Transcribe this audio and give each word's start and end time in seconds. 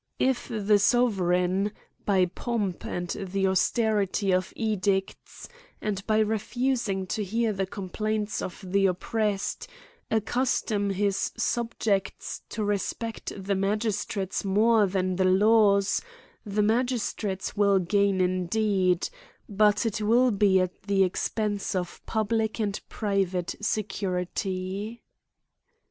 If 0.17 0.47
the 0.47 0.79
sovereign, 0.79 1.73
by 2.07 2.25
pomp 2.25 2.85
and 2.85 3.07
the 3.07 3.45
austerity 3.45 4.31
of 4.31 4.51
edicts, 4.55 5.47
and 5.79 6.03
by 6.07 6.17
refusing 6.21 7.05
to 7.05 7.23
hear 7.23 7.53
the 7.53 7.67
complaints 7.67 8.41
of 8.41 8.63
the 8.67 8.87
oppressed, 8.87 9.67
accustom 10.09 10.89
his 10.89 11.31
subjects 11.37 12.41
to 12.49 12.63
respect 12.63 13.31
the 13.37 13.53
magistrates 13.53 14.43
more 14.43 14.87
than 14.87 15.17
the 15.17 15.25
laws, 15.25 16.01
the 16.43 16.63
magistrates 16.63 17.55
will 17.55 17.77
gain 17.77 18.19
indeed, 18.21 19.07
but 19.47 19.85
it 19.85 20.01
will 20.01 20.31
be 20.31 20.59
at 20.59 20.81
the 20.81 21.03
expense 21.03 21.75
of 21.75 22.01
public 22.07 22.59
and 22.59 22.81
private 22.89 23.53
security. 23.63 25.03